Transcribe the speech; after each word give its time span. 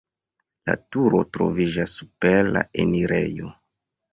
La 0.69 0.75
turo 0.95 1.19
troviĝas 1.37 1.93
super 1.99 2.51
la 2.57 2.65
enirejo. 2.85 3.53